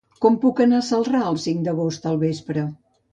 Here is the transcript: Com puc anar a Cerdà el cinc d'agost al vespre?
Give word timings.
Com 0.25 0.37
puc 0.45 0.61
anar 0.63 0.79
a 0.83 0.85
Cerdà 0.87 1.21
el 1.31 1.37
cinc 1.43 1.61
d'agost 1.67 2.09
al 2.13 2.17
vespre? 2.25 2.65